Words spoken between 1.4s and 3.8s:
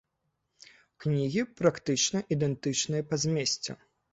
практычна ідэнтычныя па змесце.